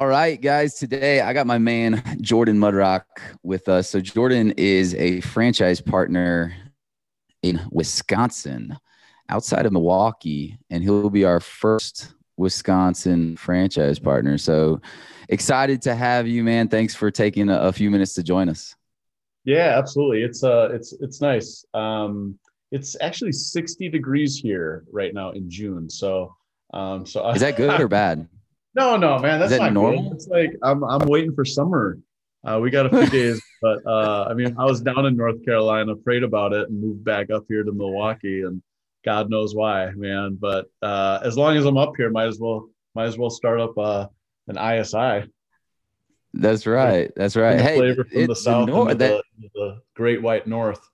[0.00, 0.76] All right, guys.
[0.76, 3.02] Today I got my man Jordan Mudrock
[3.42, 3.90] with us.
[3.90, 6.54] So Jordan is a franchise partner
[7.42, 8.78] in Wisconsin,
[9.28, 14.38] outside of Milwaukee, and he'll be our first Wisconsin franchise partner.
[14.38, 14.80] So
[15.30, 16.68] excited to have you, man.
[16.68, 18.76] Thanks for taking a, a few minutes to join us.
[19.44, 20.22] Yeah, absolutely.
[20.22, 21.64] It's uh, it's it's nice.
[21.74, 22.38] Um,
[22.70, 25.90] it's actually 60 degrees here right now in June.
[25.90, 26.36] So,
[26.72, 28.28] um, so is that good or bad?
[28.78, 30.12] No, no, man, that's that not normal?
[30.12, 31.98] It's like I'm I'm waiting for summer.
[32.44, 35.44] Uh, we got a few days, but uh, I mean, I was down in North
[35.44, 38.62] Carolina, prayed about it, and moved back up here to Milwaukee, and
[39.04, 40.38] God knows why, man.
[40.40, 43.60] But uh, as long as I'm up here, might as well might as well start
[43.60, 44.06] up uh,
[44.46, 45.28] an ISI.
[46.34, 47.10] That's right.
[47.16, 47.60] That's right.
[47.60, 49.22] Hey, flavor from the south the, nor- the,
[49.54, 50.88] the Great White North.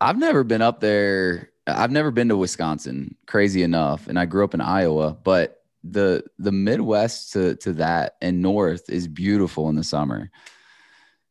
[0.00, 1.50] I've never been up there.
[1.68, 3.14] I've never been to Wisconsin.
[3.26, 5.62] Crazy enough, and I grew up in Iowa, but
[5.92, 10.30] the the Midwest to to that and north is beautiful in the summer.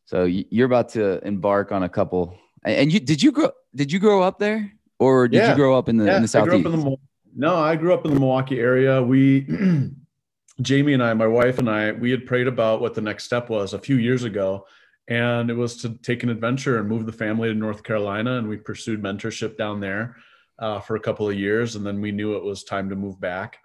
[0.05, 2.37] So you're about to embark on a couple.
[2.63, 5.49] And you did you grow did you grow up there or did Yeah.
[5.49, 6.65] you grow up in the Yeah, in the I southeast?
[6.67, 6.97] up in the
[7.37, 9.03] no, I grew up in the Milwaukee area.
[9.03, 9.45] We,
[10.61, 13.49] Jamie and I, my wife and I, we had prayed about what the next step
[13.49, 14.65] was a few years ago,
[15.09, 18.37] and it was to take an adventure and move the family to North Carolina.
[18.37, 20.15] And we pursued mentorship down there
[20.59, 23.19] uh, for a couple of years, and then we knew it was time to move
[23.19, 23.57] back.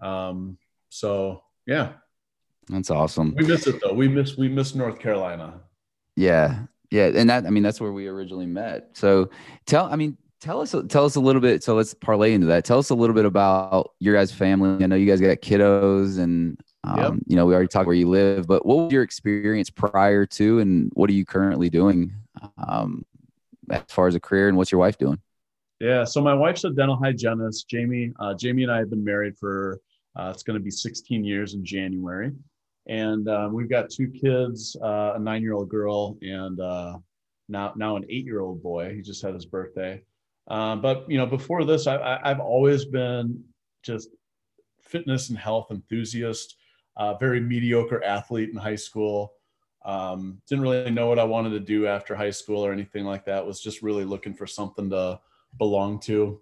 [0.00, 0.58] Um,
[0.90, 1.92] so yeah,
[2.68, 3.34] That's awesome.
[3.36, 3.92] we miss it though.
[3.92, 5.60] We miss we miss North Carolina.
[6.16, 6.60] Yeah.
[6.90, 7.10] Yeah.
[7.14, 8.90] And that, I mean, that's where we originally met.
[8.94, 9.28] So
[9.66, 11.62] tell, I mean, tell us, tell us a little bit.
[11.62, 12.64] So let's parlay into that.
[12.64, 14.82] Tell us a little bit about your guys' family.
[14.82, 17.12] I know you guys got kiddos and, um, Yep.
[17.26, 20.60] you know, we already talked where you live, but what was your experience prior to,
[20.60, 22.12] and what are you currently doing,
[22.56, 23.04] um,
[23.70, 25.20] as far as a career and what's your wife doing?
[25.80, 26.04] Yeah.
[26.04, 27.68] So my wife's a dental hygienist.
[27.68, 29.78] Jamie, uh, Jamie and I have been married for
[30.18, 32.32] uh, it's going to be 16 years in January,
[32.88, 36.98] and um, we've got two kids, uh, a nine-year-old girl and uh,
[37.48, 38.94] now now an eight-year-old boy.
[38.94, 40.02] He just had his birthday.
[40.48, 43.44] Um, but you know, before this, I, I've always been
[43.82, 44.08] just
[44.80, 46.56] fitness and health enthusiast.
[46.96, 49.34] Uh, very mediocre athlete in high school.
[49.84, 53.24] Um, didn't really know what I wanted to do after high school or anything like
[53.26, 53.46] that.
[53.46, 55.20] Was just really looking for something to
[55.58, 56.40] belong to.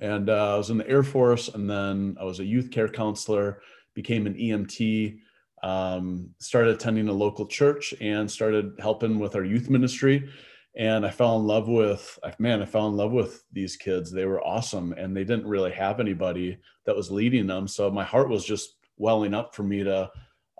[0.00, 2.88] And uh, I was in the Air Force, and then I was a youth care
[2.88, 3.60] counselor,
[3.94, 5.18] became an EMT,
[5.62, 10.28] um, started attending a local church, and started helping with our youth ministry.
[10.76, 14.10] And I fell in love with, man, I fell in love with these kids.
[14.10, 17.66] They were awesome, and they didn't really have anybody that was leading them.
[17.66, 20.10] So my heart was just welling up for me to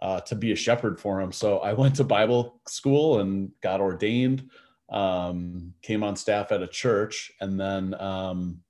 [0.02, 1.32] uh, to be a shepherd for them.
[1.32, 4.50] So I went to Bible school and got ordained.
[4.88, 8.60] Um, came on staff at a church, and then um,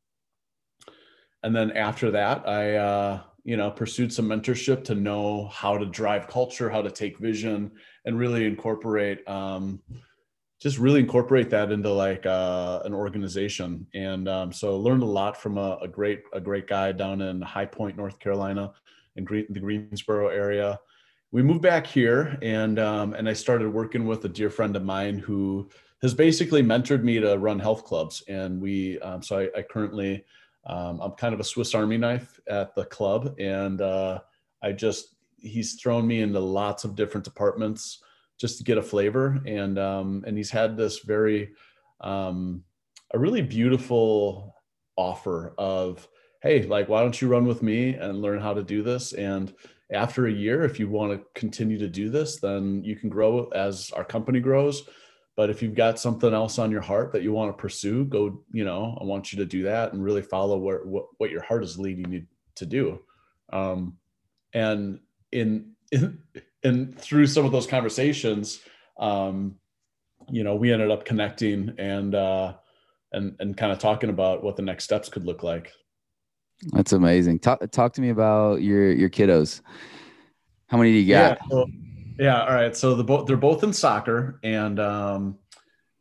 [1.47, 5.87] and then after that, I uh, you know pursued some mentorship to know how to
[5.87, 7.71] drive culture, how to take vision,
[8.05, 9.27] and really incorporate.
[9.29, 9.81] Um,
[10.61, 15.41] just really incorporate that into like uh, an organization, and um, so learned a lot
[15.41, 18.73] from a, a great a great guy down in High Point, North Carolina,
[19.15, 20.81] in Green, the Greensboro area.
[21.31, 24.83] We moved back here, and um, and I started working with a dear friend of
[24.83, 25.71] mine who
[26.03, 30.25] has basically mentored me to run health clubs, and we um, so I, I currently
[30.67, 34.21] um, I'm kind of a Swiss Army knife at the club, and uh,
[34.63, 38.03] I just he's thrown me into lots of different departments
[38.39, 41.51] just to get a flavor, and um, and he's had this very
[42.01, 42.65] um,
[43.15, 44.55] a really beautiful
[44.97, 46.07] offer of
[46.43, 49.13] hey, like why don't you run with me and learn how to do this?
[49.13, 49.55] And
[49.93, 53.49] after a year if you want to continue to do this then you can grow
[53.49, 54.89] as our company grows
[55.37, 58.43] but if you've got something else on your heart that you want to pursue go
[58.53, 61.43] you know i want you to do that and really follow where what, what your
[61.43, 62.25] heart is leading you
[62.55, 63.01] to do
[63.53, 63.97] um,
[64.53, 64.99] and
[65.33, 66.19] in, in
[66.65, 68.61] and through some of those conversations
[68.99, 69.55] um,
[70.31, 72.55] you know we ended up connecting and uh,
[73.13, 75.73] and and kind of talking about what the next steps could look like
[76.73, 77.41] That's amazing.
[77.41, 79.61] Talk, talk to me about your, your kiddos.
[80.69, 81.39] How many do you got?
[81.39, 81.49] Yeah.
[81.51, 81.67] So,
[82.19, 82.43] yeah.
[82.43, 82.77] All right.
[82.77, 85.39] So the both they're both in soccer, and um,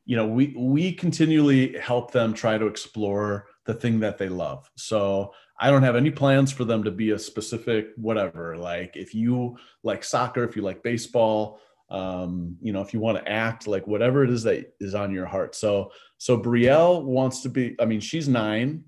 [0.06, 4.69] you know we we continually help them try to explore the thing that they love.
[4.77, 8.57] So I don't have any plans for them to be a specific whatever.
[8.57, 11.59] Like if you like soccer, if you like baseball,
[11.89, 15.13] um, you know, if you want to act, like whatever it is that is on
[15.13, 15.56] your heart.
[15.56, 17.75] So so Brielle wants to be.
[17.79, 18.83] I mean, she's nine.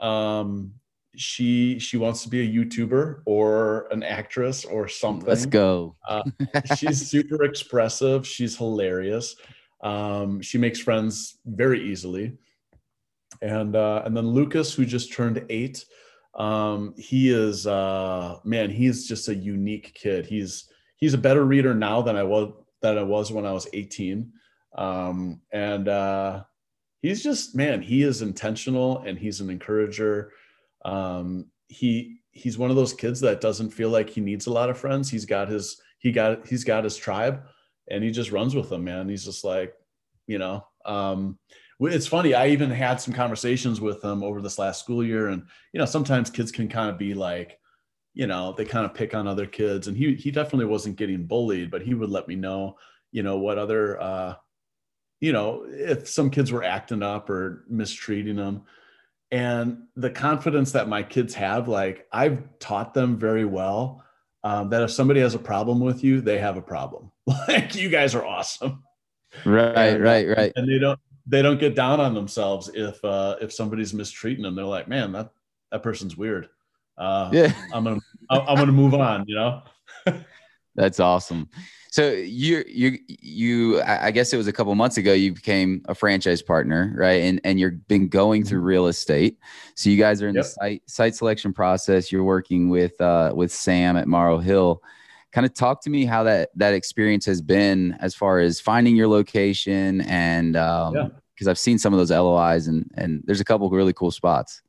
[0.00, 0.72] Um,
[1.16, 5.28] she she wants to be a YouTuber or an actress or something.
[5.28, 5.96] Let's go.
[6.08, 6.22] Uh,
[6.76, 8.26] she's super expressive.
[8.26, 9.36] She's hilarious.
[9.82, 12.36] Um, she makes friends very easily.
[13.42, 15.84] And uh, and then Lucas, who just turned eight,
[16.34, 20.26] Um, he is uh, man, he's just a unique kid.
[20.26, 23.66] He's he's a better reader now than I was than I was when I was
[23.72, 24.32] 18.
[24.76, 26.44] Um, and uh,
[27.02, 30.32] he's just man, he is intentional and he's an encourager.
[30.84, 34.70] Um, he he's one of those kids that doesn't feel like he needs a lot
[34.70, 35.10] of friends.
[35.10, 37.42] He's got his he got he's got his tribe
[37.90, 39.08] and he just runs with them, man.
[39.08, 39.74] He's just like,
[40.26, 41.38] you know, um,
[41.80, 42.34] it's funny.
[42.34, 45.42] I even had some conversations with him over this last school year, and
[45.72, 47.58] you know, sometimes kids can kind of be like,
[48.14, 51.26] you know, they kind of pick on other kids, and he he definitely wasn't getting
[51.26, 52.76] bullied, but he would let me know,
[53.12, 54.34] you know, what other, uh,
[55.20, 58.62] you know, if some kids were acting up or mistreating them,
[59.30, 64.04] and the confidence that my kids have, like I've taught them very well.
[64.44, 67.12] Um, that if somebody has a problem with you, they have a problem.
[67.48, 68.82] Like you guys are awesome.
[69.44, 70.52] Right, and, right, right.
[70.56, 74.54] And they don't they don't get down on themselves if uh, if somebody's mistreating them.
[74.54, 75.30] They're like, man, that
[75.70, 76.48] that person's weird.
[76.96, 78.00] Uh, yeah, I'm gonna
[78.30, 79.24] I'm gonna move on.
[79.26, 79.62] You know.
[80.74, 81.50] That's awesome.
[81.90, 85.94] So you you you I guess it was a couple months ago you became a
[85.94, 87.22] franchise partner, right?
[87.22, 89.38] And and you've been going through real estate.
[89.74, 90.44] So you guys are in yep.
[90.44, 92.12] the site site selection process.
[92.12, 94.82] You're working with uh, with Sam at Morrow Hill
[95.30, 98.96] kind of talk to me how that that experience has been as far as finding
[98.96, 101.08] your location and um yeah
[101.38, 104.60] because I've seen some of those LOIs and and there's a couple really cool spots.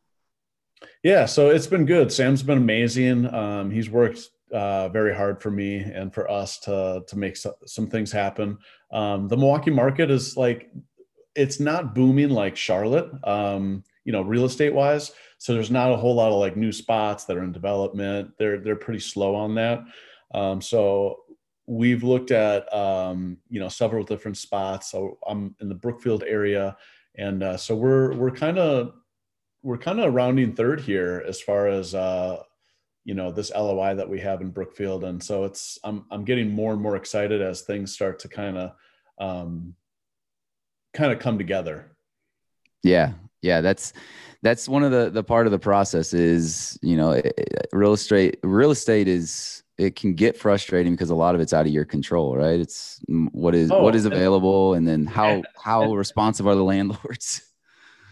[1.03, 2.11] Yeah, so it's been good.
[2.11, 3.33] Sam's been amazing.
[3.33, 7.53] Um, he's worked uh, very hard for me and for us to to make so,
[7.65, 8.57] some things happen.
[8.91, 10.71] Um, the Milwaukee market is like
[11.35, 15.11] it's not booming like Charlotte, um, you know, real estate wise.
[15.37, 18.31] So there's not a whole lot of like new spots that are in development.
[18.37, 19.83] They're they're pretty slow on that.
[20.33, 21.19] Um, so
[21.65, 24.91] we've looked at um, you know several different spots.
[24.91, 26.75] So I'm in the Brookfield area,
[27.15, 28.93] and uh, so we're we're kind of
[29.63, 32.41] we're kind of rounding third here as far as uh,
[33.09, 36.47] you know this LOI that we have in Brookfield, and so it's I'm I'm getting
[36.47, 38.71] more and more excited as things start to kind of
[39.17, 39.73] um,
[40.93, 41.95] kind of come together.
[42.83, 43.93] Yeah, yeah, that's
[44.43, 47.19] that's one of the the part of the process is you know
[47.73, 51.65] real estate real estate is it can get frustrating because a lot of it's out
[51.65, 52.59] of your control, right?
[52.59, 57.41] It's what is oh, what is available, and then how how responsive are the landlords?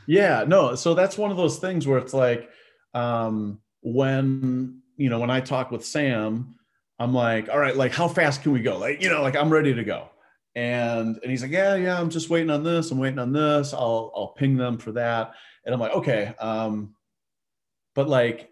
[0.09, 0.75] Yeah, no.
[0.75, 2.50] So that's one of those things where it's like
[2.93, 6.55] um, when you know when I talk with Sam,
[6.99, 8.77] I'm like, all right, like how fast can we go?
[8.77, 10.09] Like you know, like I'm ready to go.
[10.55, 12.91] And and he's like, yeah, yeah, I'm just waiting on this.
[12.91, 13.73] I'm waiting on this.
[13.73, 15.33] I'll I'll ping them for that.
[15.65, 16.33] And I'm like, okay.
[16.39, 16.95] Um,
[17.94, 18.51] but like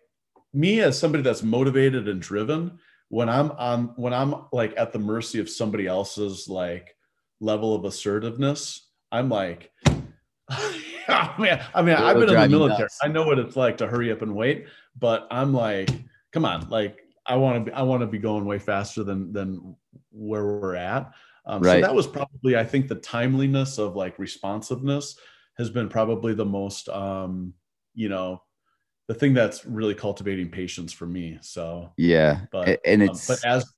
[0.53, 4.99] me as somebody that's motivated and driven, when I'm on when I'm like at the
[4.99, 6.95] mercy of somebody else's like
[7.39, 9.71] level of assertiveness, I'm like,
[10.49, 12.81] I mean, I mean, I've been in the military.
[12.81, 12.99] Nuts.
[13.01, 14.67] I know what it's like to hurry up and wait,
[14.99, 15.89] but I'm like,
[16.35, 19.31] come on, like I want to be, I want to be going way faster than
[19.31, 19.75] than
[20.11, 21.11] where we're at.
[21.45, 21.77] Um, right.
[21.77, 25.17] So that was probably, I think, the timeliness of like responsiveness
[25.57, 27.53] has been probably the most, um,
[27.93, 28.41] you know,
[29.07, 31.37] the thing that's really cultivating patience for me.
[31.41, 33.73] So yeah, but and um, it's um, but as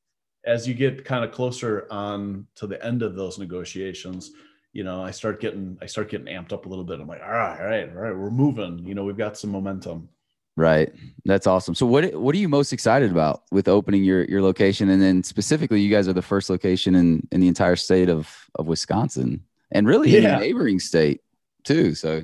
[0.45, 4.31] as you get kind of closer on to the end of those negotiations,
[4.73, 6.99] you know, I start getting I start getting amped up a little bit.
[6.99, 8.79] I'm like, all right, all right, all right, we're moving.
[8.79, 10.09] You know, we've got some momentum.
[10.57, 10.91] Right.
[11.23, 11.75] That's awesome.
[11.75, 15.21] So what what are you most excited about with opening your your location and then
[15.21, 19.43] specifically you guys are the first location in in the entire state of of Wisconsin
[19.71, 20.17] and really yeah.
[20.17, 21.21] in a neighboring state
[21.63, 21.93] too.
[21.93, 22.23] So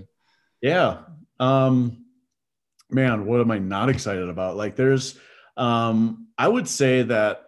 [0.61, 1.03] yeah.
[1.39, 2.05] Um
[2.89, 4.57] man, what am I not excited about?
[4.57, 5.15] Like there's
[5.55, 7.43] um I would say that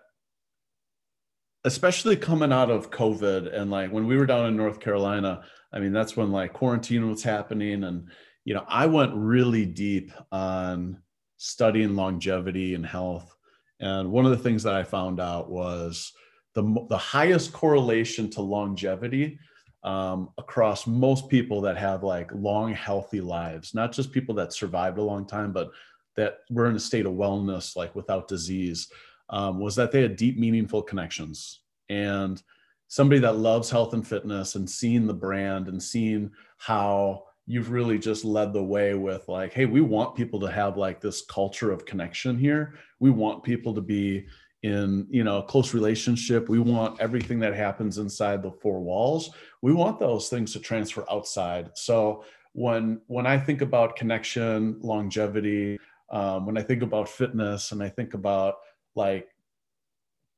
[1.63, 5.79] especially coming out of COVID and like when we were down in North Carolina, I
[5.79, 8.07] mean that's when like quarantine was happening and
[8.45, 11.01] you know, I went really deep on
[11.37, 13.35] studying longevity and health.
[13.79, 16.13] And one of the things that I found out was
[16.53, 19.37] the the highest correlation to longevity
[19.83, 24.97] um, across most people that have like long, healthy lives, not just people that survived
[24.97, 25.71] a long time, but
[26.15, 28.89] that were in a state of wellness, like without disease,
[29.29, 31.61] um, was that they had deep, meaningful connections.
[31.89, 32.41] And
[32.87, 37.99] somebody that loves health and fitness and seeing the brand and seeing how you've really
[37.99, 41.71] just led the way with like, hey, we want people to have like this culture
[41.71, 42.73] of connection here.
[42.99, 44.25] We want people to be
[44.63, 46.49] in you know close relationship.
[46.49, 49.29] We want everything that happens inside the four walls.
[49.61, 51.69] We want those things to transfer outside.
[51.75, 52.23] So
[52.55, 55.77] when when i think about connection longevity
[56.09, 58.55] um, when i think about fitness and i think about
[58.95, 59.27] like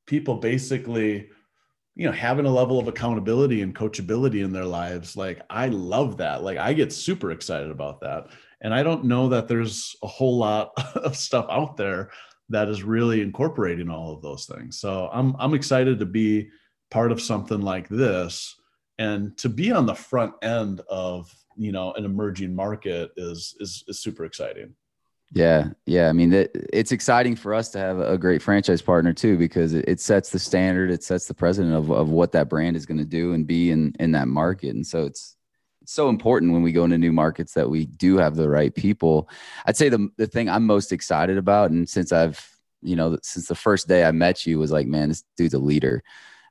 [0.07, 1.29] people basically
[1.97, 6.17] you know having a level of accountability and coachability in their lives like i love
[6.17, 6.43] that.
[6.43, 8.27] Like i get super excited about that.
[8.61, 12.11] And I don't know that there's a whole lot of stuff out there
[12.49, 14.79] that is really incorporating all of those things.
[14.79, 16.49] So I'm I'm excited to be
[16.91, 18.55] part of something like this.
[18.99, 23.83] And to be on the front end of you know an emerging market is is,
[23.87, 24.75] is super exciting
[25.33, 29.11] yeah yeah i mean it, it's exciting for us to have a great franchise partner
[29.11, 32.47] too because it, it sets the standard it sets the precedent of, of what that
[32.47, 34.73] brand is going to do and be in in that market.
[34.73, 35.35] And so it's
[35.85, 39.29] so important when we go into new markets that we do have the right people.
[39.65, 42.49] I'd say the, the thing i'm most excited about and since i've
[42.81, 45.59] you know since the first day i met you was like man this dude's a
[45.59, 46.03] leader.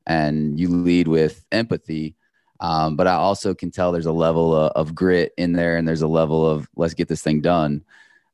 [0.08, 2.14] And you lead with empathy
[2.60, 5.86] um, but I also can tell there's a level of, of, grit in there, and
[5.86, 7.84] there's a level of let's get this thing done.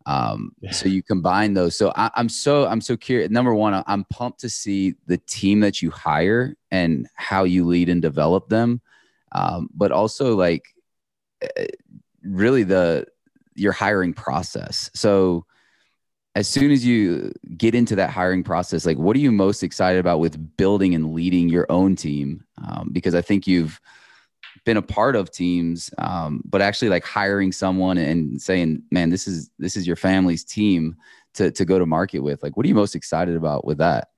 [0.07, 0.73] Um, yeah.
[0.73, 1.77] So you combine those.
[1.77, 3.31] So I, am so I'm so curious.
[3.31, 7.89] Number one, I'm pumped to see the team that you hire and how you lead
[7.89, 8.81] and develop them,
[9.33, 10.65] um, but also like
[11.43, 11.67] eh,
[12.23, 13.07] really the
[13.55, 14.91] your hiring process.
[14.95, 15.47] So
[16.35, 20.01] as soon as you get into that hiring process, like what are you most excited
[20.01, 22.45] about with building and leading your own team?
[22.67, 23.81] Um, because I think you've
[24.65, 29.27] been a part of teams, um, but actually like hiring someone and saying, "Man, this
[29.27, 30.97] is this is your family's team
[31.35, 34.09] to to go to market with." Like, what are you most excited about with that?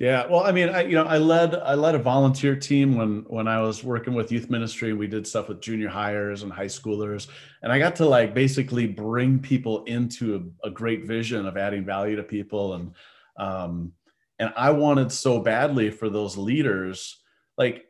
[0.00, 3.24] Yeah, well, I mean, I you know, I led I led a volunteer team when
[3.28, 4.92] when I was working with youth ministry.
[4.92, 7.28] We did stuff with junior hires and high schoolers,
[7.62, 11.84] and I got to like basically bring people into a, a great vision of adding
[11.84, 12.92] value to people, and
[13.38, 13.92] um,
[14.38, 17.22] and I wanted so badly for those leaders,
[17.56, 17.86] like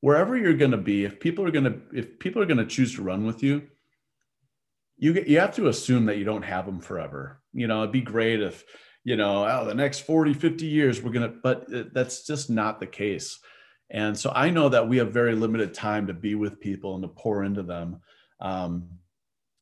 [0.00, 2.66] wherever you're going to be, if people are going to if people are going to
[2.66, 3.62] choose to run with you,
[4.96, 7.40] you get, you have to assume that you don't have them forever.
[7.52, 8.64] You know, it'd be great if
[9.02, 12.80] you know, oh, the next 40, 50 years we're going to but that's just not
[12.80, 13.38] the case.
[13.90, 17.02] And so I know that we have very limited time to be with people and
[17.02, 18.00] to pour into them.
[18.40, 18.88] Um,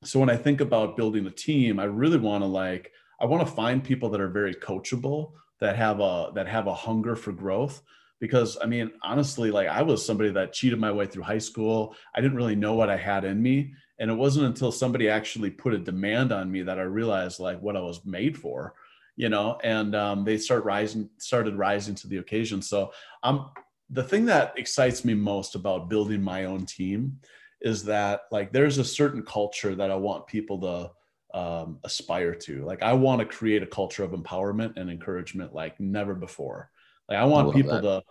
[0.04, 3.47] so when I think about building a team, I really want to like I want
[3.47, 7.33] to find people that are very coachable, that have a that have a hunger for
[7.33, 7.83] growth
[8.20, 11.94] because I mean, honestly, like I was somebody that cheated my way through high school.
[12.14, 13.72] I didn't really know what I had in me.
[14.00, 17.60] And it wasn't until somebody actually put a demand on me that I realized like
[17.60, 18.75] what I was made for,
[19.16, 22.62] you know, and um, they start rising, started rising to the occasion.
[22.62, 23.50] So I'm um,
[23.90, 27.18] the thing that excites me most about building my own team
[27.62, 32.64] is that like there's a certain culture that I want people to um, aspire to.
[32.64, 36.70] Like I want to create a culture of empowerment and encouragement like never before
[37.08, 37.82] like I want I people that.
[37.82, 38.02] to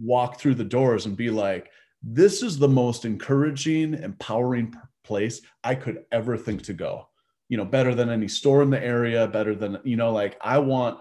[0.00, 1.70] walk through the doors and be like,
[2.02, 7.08] this is the most encouraging, empowering place I could ever think to go.
[7.48, 10.58] You know, better than any store in the area, better than, you know, like I
[10.58, 11.00] want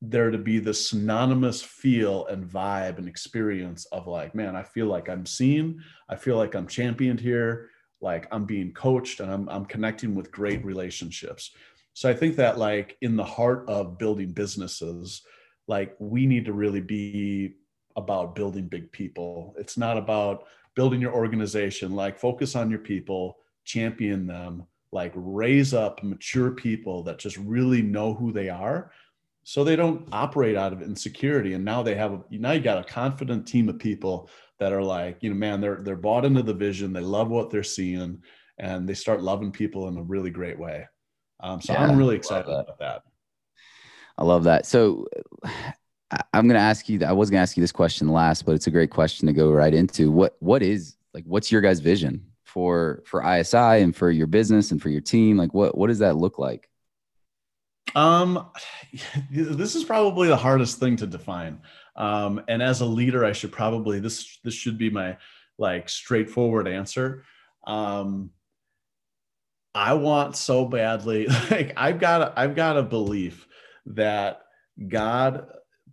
[0.00, 4.86] there to be this synonymous feel and vibe and experience of like, man, I feel
[4.86, 5.82] like I'm seen.
[6.08, 7.70] I feel like I'm championed here.
[8.00, 11.50] Like I'm being coached and I'm, I'm connecting with great relationships.
[11.94, 15.22] So I think that like in the heart of building businesses,
[15.68, 17.54] like we need to really be
[17.96, 19.54] about building big people.
[19.58, 20.44] It's not about
[20.74, 27.02] building your organization, like focus on your people, champion them, like raise up mature people
[27.02, 28.90] that just really know who they are
[29.44, 31.54] so they don't operate out of insecurity.
[31.54, 34.82] And now they have a, now you got a confident team of people that are
[34.82, 36.92] like you know man they're they're bought into the vision.
[36.92, 38.22] They love what they're seeing
[38.58, 40.86] and they start loving people in a really great way.
[41.40, 42.60] Um, so yeah, i'm really excited that.
[42.60, 43.02] about that
[44.18, 44.66] I love that.
[44.66, 45.06] So
[46.32, 48.54] I'm going to ask you, I was going to ask you this question last, but
[48.54, 50.10] it's a great question to go right into.
[50.10, 54.70] What, what is like, what's your guys' vision for, for ISI and for your business
[54.70, 55.36] and for your team?
[55.36, 56.68] Like, what, what does that look like?
[57.94, 58.46] Um,
[59.30, 61.60] this is probably the hardest thing to define.
[61.94, 65.18] Um, and as a leader, I should probably, this, this should be my
[65.58, 67.24] like straightforward answer.
[67.66, 68.30] Um,
[69.74, 73.46] I want so badly, like I've got, I've got a belief
[73.88, 74.42] that
[74.88, 75.46] God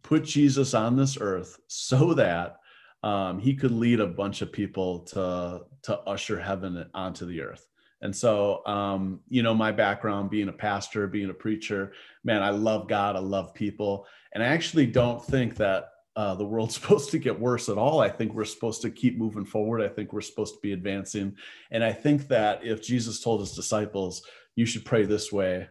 [0.03, 2.57] put Jesus on this earth so that
[3.03, 7.67] um, he could lead a bunch of people to to usher heaven onto the earth.
[8.01, 12.49] And so, um, you know, my background being a pastor, being a preacher, man, I
[12.49, 17.11] love God, I love people, and I actually don't think that uh, the world's supposed
[17.11, 17.99] to get worse at all.
[17.99, 19.81] I think we're supposed to keep moving forward.
[19.81, 21.35] I think we're supposed to be advancing,
[21.71, 24.23] and I think that if Jesus told his disciples,
[24.55, 25.67] "You should pray this way,"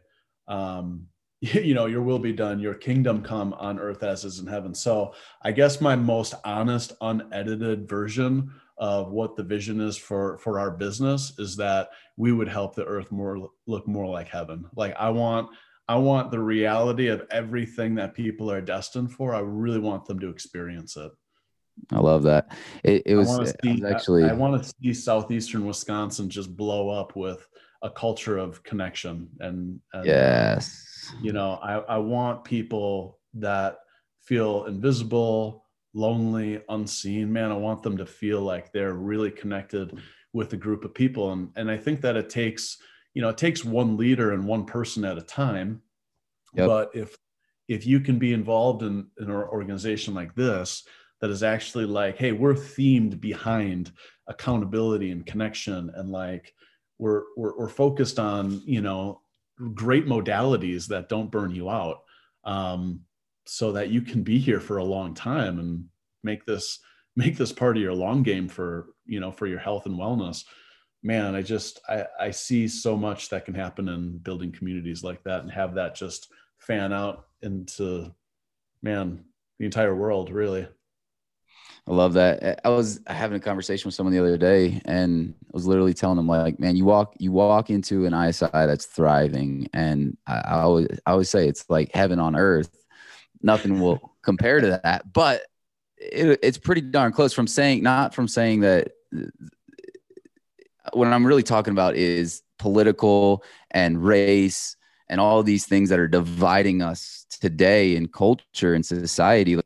[0.49, 1.09] um,
[1.53, 4.75] you know your will be done your kingdom come on earth as is in heaven
[4.75, 10.59] so i guess my most honest unedited version of what the vision is for for
[10.59, 14.95] our business is that we would help the earth more look more like heaven like
[14.99, 15.49] i want
[15.87, 20.19] i want the reality of everything that people are destined for i really want them
[20.19, 21.13] to experience it
[21.91, 22.57] I love that.
[22.85, 24.23] It, it was, see, was actually.
[24.23, 27.45] I, I want to see southeastern Wisconsin just blow up with
[27.85, 33.79] a culture of connection and, and yes, you know, I, I want people that
[34.23, 37.33] feel invisible, lonely, unseen.
[37.33, 39.99] Man, I want them to feel like they're really connected
[40.33, 42.79] with a group of people, and and I think that it takes
[43.13, 45.83] you know it takes one leader and one person at a time.
[46.55, 46.67] Yep.
[46.67, 47.17] But if
[47.69, 50.85] if you can be involved in, in an organization like this
[51.21, 53.93] that is actually like hey we're themed behind
[54.29, 56.53] accountability and connection and like
[56.99, 59.21] we're we're, we're focused on you know
[59.75, 62.03] great modalities that don't burn you out
[62.45, 63.01] um,
[63.47, 65.85] so that you can be here for a long time and
[66.23, 66.81] make this
[67.17, 70.45] make this part of your long game for you know for your health and wellness.
[71.03, 75.23] Man i just i i see so much that can happen in building communities like
[75.25, 78.11] that and have that just fan out into
[78.83, 79.23] man
[79.59, 80.67] the entire world really
[81.87, 82.61] I love that.
[82.65, 86.17] I was having a conversation with someone the other day, and I was literally telling
[86.17, 90.61] them like, "Man, you walk you walk into an ISI that's thriving, and I, I
[90.61, 92.71] always I always say it's like heaven on earth.
[93.43, 95.43] Nothing will compare to that, but
[95.99, 97.35] it, it's pretty darn close.
[97.35, 98.93] From saying not from saying that.
[99.15, 99.27] Uh,
[100.93, 104.77] what I'm really talking about is political and race
[105.09, 109.59] and all these things that are dividing us today in culture and society.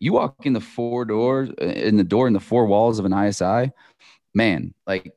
[0.00, 3.04] You walk in the four doors, uh, in the door, in the four walls of
[3.04, 3.70] an ISI,
[4.34, 5.12] man, like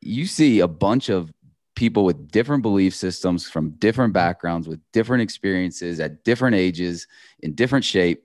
[0.00, 1.32] you see a bunch of
[1.74, 7.06] people with different belief systems from different backgrounds, with different experiences at different ages,
[7.40, 8.24] in different shape,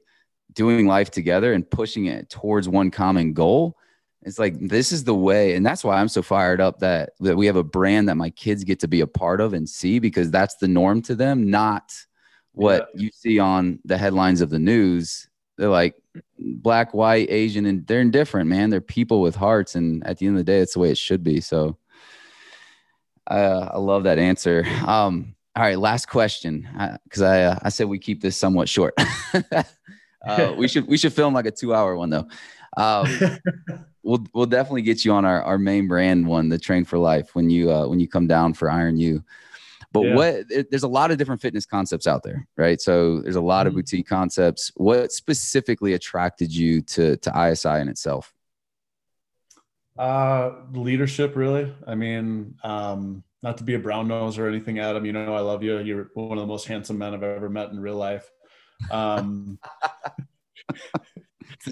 [0.53, 3.77] doing life together and pushing it towards one common goal.
[4.23, 7.37] It's like this is the way, and that's why I'm so fired up that that
[7.37, 9.99] we have a brand that my kids get to be a part of and see
[9.99, 11.93] because that's the norm to them, not
[12.51, 13.03] what yeah.
[13.03, 15.95] you see on the headlines of the news they're like
[16.39, 18.69] black, white, Asian, and they're indifferent, man.
[18.69, 20.97] They're people with hearts, and at the end of the day, it's the way it
[20.97, 21.41] should be.
[21.41, 21.77] So,
[23.29, 24.65] uh, I love that answer.
[24.85, 26.67] Um, all right, last question,
[27.03, 28.93] because I uh, I said we keep this somewhat short.
[30.27, 32.27] uh, we should we should film like a two hour one though.
[32.77, 33.07] Um,
[34.03, 37.33] we'll we'll definitely get you on our, our main brand one, the Train for Life,
[37.33, 39.23] when you uh, when you come down for Iron U.
[39.91, 40.15] But yeah.
[40.15, 42.79] what it, there's a lot of different fitness concepts out there, right?
[42.81, 43.69] So there's a lot mm-hmm.
[43.69, 44.71] of boutique concepts.
[44.75, 48.33] What specifically attracted you to to ISI in itself?
[49.97, 51.73] Uh, leadership, really.
[51.87, 55.05] I mean, um, not to be a brown nose or anything, Adam.
[55.05, 55.79] You know, I love you.
[55.79, 58.29] You're one of the most handsome men I've ever met in real life.
[58.91, 59.57] Um,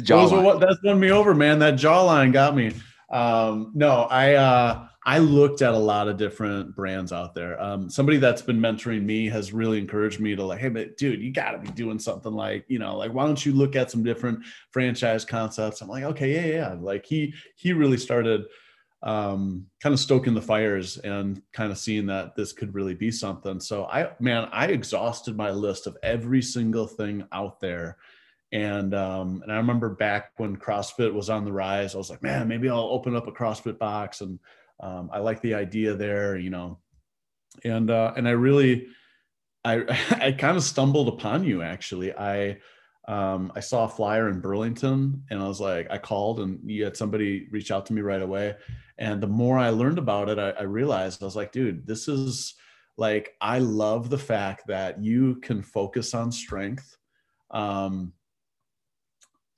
[0.09, 1.59] are what that's won me over, man.
[1.59, 2.73] That jawline got me.
[3.11, 7.61] Um, no, I uh, I looked at a lot of different brands out there.
[7.61, 11.21] Um, somebody that's been mentoring me has really encouraged me to like, hey, but dude,
[11.21, 13.91] you got to be doing something like, you know, like why don't you look at
[13.91, 14.39] some different
[14.71, 15.81] franchise concepts?
[15.81, 16.75] I'm like, okay, yeah, yeah.
[16.79, 18.45] Like he he really started
[19.03, 23.11] um, kind of stoking the fires and kind of seeing that this could really be
[23.11, 23.59] something.
[23.59, 27.97] So I, man, I exhausted my list of every single thing out there
[28.51, 32.23] and um, and I remember back when CrossFit was on the rise, I was like,
[32.23, 34.39] man, maybe I'll open up a CrossFit box, and
[34.79, 36.79] um, I like the idea there, you know,
[37.63, 38.87] and uh, and I really,
[39.63, 39.83] I
[40.21, 42.13] I kind of stumbled upon you actually.
[42.13, 42.57] I
[43.07, 46.83] um, I saw a flyer in Burlington, and I was like, I called, and you
[46.83, 48.55] had somebody reach out to me right away,
[48.97, 52.07] and the more I learned about it, I, I realized I was like, dude, this
[52.07, 52.55] is
[52.97, 56.97] like I love the fact that you can focus on strength.
[57.51, 58.13] Um,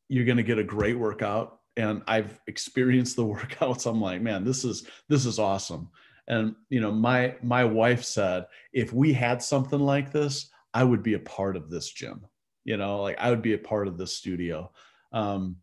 [0.09, 4.43] you're going to get a great workout and i've experienced the workouts i'm like man
[4.43, 5.89] this is this is awesome.
[6.27, 11.01] And you know my my wife said if we had something like this i would
[11.01, 12.25] be a part of this gym.
[12.65, 14.71] You know like i would be a part of this studio.
[15.13, 15.57] Um,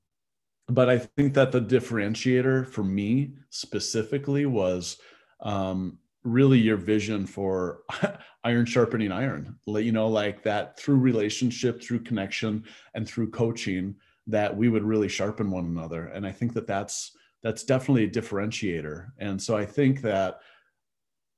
[0.68, 4.96] but i think that the differentiator for me specifically was
[5.40, 7.82] um, really your vision for
[8.44, 9.58] iron sharpening iron.
[9.66, 15.08] You know like that through relationship through connection and through coaching that we would really
[15.08, 16.06] sharpen one another.
[16.06, 19.08] And i think that that's that's definitely a differentiator.
[19.18, 20.40] And so i think that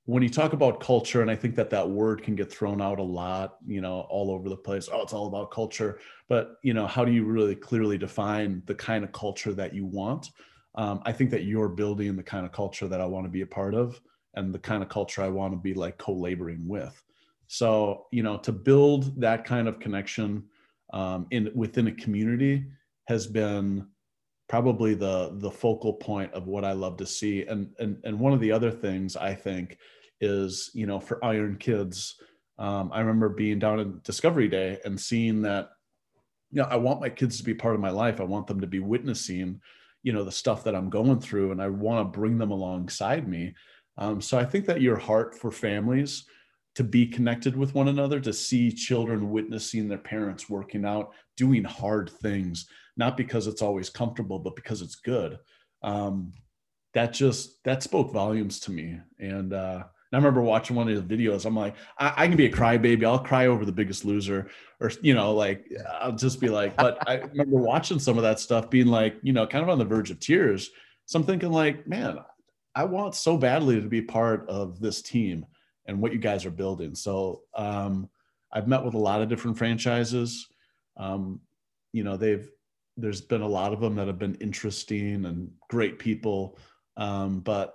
[0.05, 3.01] when you talk about culture and i think that that word can get thrown out
[3.01, 5.99] a lot you know all over the place oh it's all about culture.
[6.29, 9.85] But you know how do you really clearly define the kind of culture that you
[9.85, 10.31] want?
[10.77, 13.41] Um, i think that you're building the kind of culture that i want to be
[13.41, 14.01] a part of
[14.35, 17.03] and the kind of culture i want to be like co-laboring with.
[17.49, 20.45] So you know to build that kind of connection
[20.93, 22.65] um, in within a community
[23.09, 23.87] has been
[24.49, 27.43] probably the the focal point of what I love to see.
[27.43, 29.79] And and and one of the other things I think
[30.21, 32.17] is you know for Iron Kids,
[32.59, 35.71] um, I remember being down in Discovery Day and seeing that
[36.51, 38.21] you know, I want my kids to be part of my life.
[38.21, 39.61] I want them to be witnessing,
[40.03, 43.29] you know, the stuff that I'm going through, and I want to bring them alongside
[43.29, 43.55] me.
[43.99, 46.27] Um, so I think that your heart for families
[46.77, 51.65] to be connected with one another, to see children witnessing their parents working out, doing
[51.65, 55.39] hard things, not because it's always comfortable, but because it's good.
[55.83, 56.35] Um,
[56.93, 59.01] that just that spoke volumes to me.
[59.19, 61.47] And uh, I remember watching one of the videos.
[61.47, 63.05] I'm like, I, I, can be a crybaby.
[63.05, 65.67] I'll cry over the biggest loser, or you know, like
[66.01, 66.77] I'll just be like.
[66.77, 69.79] But I remember watching some of that stuff, being like, you know, kind of on
[69.79, 70.71] the verge of tears.
[71.07, 72.19] So I'm thinking, like, man,
[72.75, 75.47] I want so badly to be part of this team
[75.87, 76.95] and what you guys are building.
[76.95, 78.09] So um,
[78.53, 80.47] I've met with a lot of different franchises.
[80.97, 81.41] Um,
[81.93, 82.49] you know, they've
[82.97, 86.59] there's been a lot of them that have been interesting and great people.
[86.97, 87.75] Um, but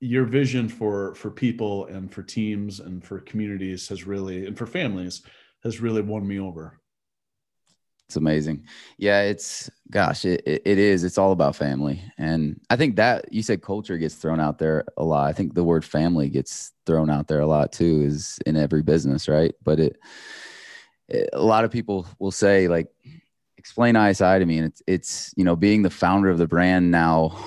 [0.00, 4.66] your vision for for people and for teams and for communities has really and for
[4.66, 5.22] families
[5.62, 6.79] has really won me over.
[8.10, 8.64] It's amazing.
[8.98, 11.04] Yeah, it's gosh, it, it, is.
[11.04, 12.02] It's all about family.
[12.18, 15.28] And I think that you said culture gets thrown out there a lot.
[15.28, 18.82] I think the word family gets thrown out there a lot too, is in every
[18.82, 19.54] business, right?
[19.62, 19.96] But it,
[21.08, 22.88] it a lot of people will say, like,
[23.56, 24.58] explain ISI to me.
[24.58, 27.38] And it's it's, you know, being the founder of the brand now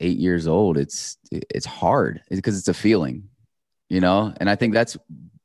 [0.00, 3.28] eight years old, it's it's hard because it's a feeling,
[3.90, 4.32] you know?
[4.38, 4.96] And I think that's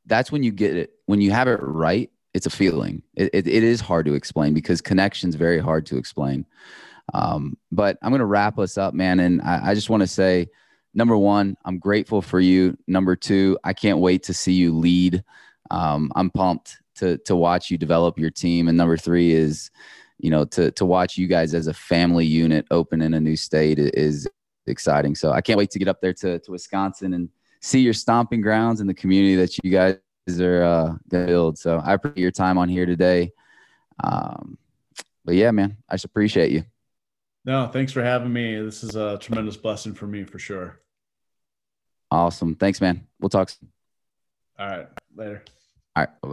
[0.05, 3.03] that's when you get it, when you have it right it's a feeling.
[3.15, 6.45] It, it, it is hard to explain because connection's very hard to explain.
[7.13, 9.19] Um, but I'm going to wrap us up, man.
[9.19, 10.47] And I, I just want to say,
[10.93, 12.77] number one, I'm grateful for you.
[12.87, 15.23] Number two, I can't wait to see you lead.
[15.69, 18.67] Um, I'm pumped to to watch you develop your team.
[18.67, 19.71] And number three is,
[20.19, 23.35] you know, to to watch you guys as a family unit open in a new
[23.35, 24.27] state is
[24.67, 25.15] exciting.
[25.15, 27.29] So I can't wait to get up there to to Wisconsin and
[27.61, 31.57] see your stomping grounds and the community that you guys are uh, gonna build.
[31.57, 33.31] So I appreciate your time on here today.
[34.03, 34.57] Um,
[35.25, 36.63] but yeah, man, I just appreciate you.
[37.45, 38.59] No, thanks for having me.
[38.59, 40.79] This is a tremendous blessing for me for sure.
[42.09, 42.55] Awesome.
[42.55, 43.05] Thanks, man.
[43.19, 43.69] We'll talk soon.
[44.57, 44.87] All right.
[45.15, 45.43] Later.
[45.95, 46.21] All right.
[46.21, 46.31] Bye bye.